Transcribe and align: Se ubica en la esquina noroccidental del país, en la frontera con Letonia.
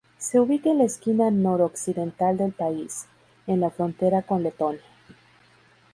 Se 0.17 0.39
ubica 0.39 0.71
en 0.71 0.79
la 0.79 0.85
esquina 0.85 1.29
noroccidental 1.29 2.35
del 2.35 2.53
país, 2.53 3.05
en 3.45 3.59
la 3.61 3.69
frontera 3.69 4.23
con 4.23 4.41
Letonia. 4.41 4.81